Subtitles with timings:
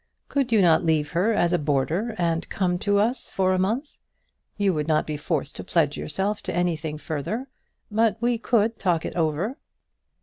[0.29, 3.93] Could you not leave her as a boarder, and come to us for a month?
[4.57, 7.47] You would not be forced to pledge yourself to anything further;
[7.91, 9.59] but we could talk it over."